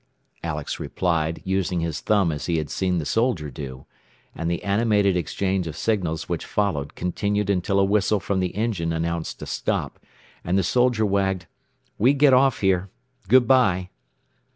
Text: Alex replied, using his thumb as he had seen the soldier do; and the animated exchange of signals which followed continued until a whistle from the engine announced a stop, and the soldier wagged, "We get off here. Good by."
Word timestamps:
Alex 0.43 0.79
replied, 0.79 1.43
using 1.45 1.81
his 1.81 2.01
thumb 2.01 2.31
as 2.31 2.47
he 2.47 2.57
had 2.57 2.71
seen 2.71 2.97
the 2.97 3.05
soldier 3.05 3.51
do; 3.51 3.85
and 4.33 4.49
the 4.49 4.63
animated 4.63 5.15
exchange 5.15 5.67
of 5.67 5.77
signals 5.77 6.27
which 6.27 6.43
followed 6.43 6.95
continued 6.95 7.51
until 7.51 7.79
a 7.79 7.83
whistle 7.85 8.19
from 8.19 8.39
the 8.39 8.55
engine 8.55 8.91
announced 8.91 9.39
a 9.43 9.45
stop, 9.45 10.03
and 10.43 10.57
the 10.57 10.63
soldier 10.63 11.05
wagged, 11.05 11.45
"We 11.99 12.15
get 12.15 12.33
off 12.33 12.61
here. 12.61 12.89
Good 13.27 13.47
by." 13.47 13.91